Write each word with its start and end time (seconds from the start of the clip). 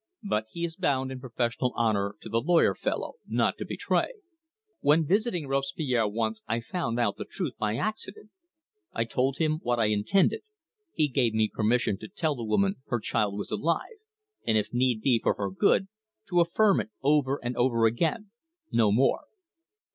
But 0.23 0.45
he 0.51 0.65
is 0.65 0.75
bound 0.75 1.11
in 1.11 1.19
professional 1.19 1.75
honour 1.77 2.15
to 2.21 2.27
the 2.27 2.41
lawyer 2.41 2.73
fellow, 2.73 3.17
not 3.27 3.59
to 3.59 3.65
betray. 3.67 4.13
When 4.79 5.05
visiting 5.05 5.47
Robespierre 5.47 6.07
once 6.07 6.41
I 6.47 6.59
found 6.59 6.99
out 6.99 7.17
the 7.17 7.23
truth 7.25 7.53
by 7.59 7.75
accident. 7.75 8.31
"I 8.93 9.03
told 9.03 9.37
him 9.37 9.59
what 9.61 9.79
I 9.79 9.89
intended. 9.91 10.41
He 10.95 11.07
gave 11.07 11.33
permission 11.53 11.99
to 11.99 12.07
tell 12.07 12.33
the 12.33 12.43
woman 12.43 12.77
her 12.87 12.99
child 12.99 13.37
was 13.37 13.51
alive; 13.51 13.97
and, 14.47 14.57
if 14.57 14.73
need 14.73 15.01
be 15.01 15.19
for 15.21 15.35
her 15.35 15.51
good, 15.51 15.87
to 16.29 16.39
affirm 16.41 16.79
it 16.79 16.89
over 17.03 17.39
and 17.43 17.55
over 17.55 17.85
again 17.85 18.31
no 18.71 18.91
more." 18.91 19.25